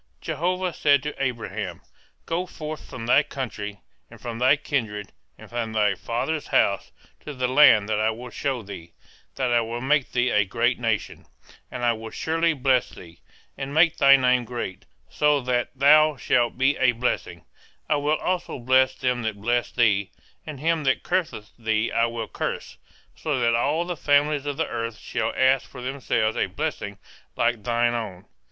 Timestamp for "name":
14.15-14.43